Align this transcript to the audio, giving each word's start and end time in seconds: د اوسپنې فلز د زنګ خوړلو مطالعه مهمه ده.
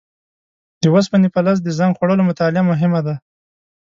د 0.81 0.83
اوسپنې 0.93 1.27
فلز 1.35 1.57
د 1.63 1.67
زنګ 1.79 1.91
خوړلو 1.97 2.27
مطالعه 2.29 2.63
مهمه 2.71 2.99
ده. 3.07 3.15